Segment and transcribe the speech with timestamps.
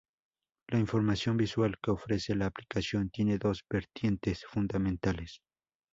[0.69, 5.43] La información visual que ofrece la aplicación tiene dos vertientes fundamentales.